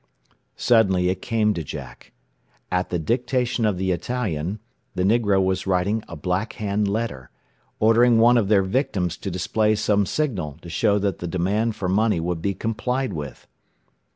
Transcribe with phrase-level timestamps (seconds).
[0.55, 2.11] Suddenly it came to Jack.
[2.71, 4.57] At the dictation of the Italian,
[4.95, 7.29] the negro was writing a "Black Hand" letter
[7.79, 11.87] ordering one of their victims to display some signal to show that the demand for
[11.87, 13.45] money would be complied with!